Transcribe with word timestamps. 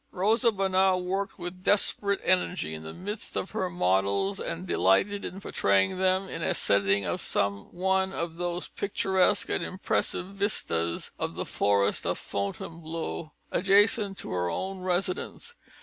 Rosa 0.09 0.51
Bonheur 0.51 0.95
worked 0.97 1.37
with 1.37 1.61
desperate 1.61 2.19
energy 2.23 2.73
in 2.73 2.81
the 2.81 2.91
midst 2.91 3.35
of 3.37 3.51
her 3.51 3.69
models 3.69 4.39
and 4.39 4.65
delighted 4.65 5.23
in 5.23 5.39
portraying 5.39 5.99
them 5.99 6.27
in 6.27 6.41
a 6.41 6.55
setting 6.55 7.05
of 7.05 7.21
some 7.21 7.71
one 7.71 8.11
of 8.11 8.37
those 8.37 8.67
picturesque 8.67 9.49
and 9.49 9.63
impressive 9.63 10.25
vistas 10.25 11.11
of 11.19 11.35
the 11.35 11.45
forest 11.45 12.07
of 12.07 12.17
Fontainebleau, 12.17 13.33
adjacent 13.51 14.17
to 14.17 14.31
her 14.31 14.49
own 14.49 14.79
residence. 14.79 15.53